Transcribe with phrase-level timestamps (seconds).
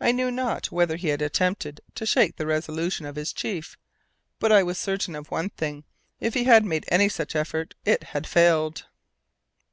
[0.00, 3.76] I knew not whether he had attempted to shake the resolution of his chief;
[4.38, 5.82] but I was certain of one thing;
[6.20, 8.86] if he had made any such effort it had failed.